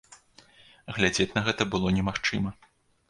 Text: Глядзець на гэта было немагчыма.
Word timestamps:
Глядзець 0.95 1.29
на 1.35 1.41
гэта 1.49 1.67
было 1.75 1.87
немагчыма. 1.99 2.59